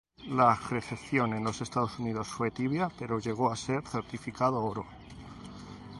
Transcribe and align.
La 0.29 0.55
recepción 0.67 1.35
en 1.35 1.43
los 1.43 1.61
Estados 1.61 1.99
Unidos 1.99 2.27
fue 2.27 2.49
tibia 2.49 2.89
pero 2.97 3.19
llegó 3.19 3.51
a 3.51 3.55
ser 3.55 3.85
certificado 3.87 4.59
oro. 4.65 4.83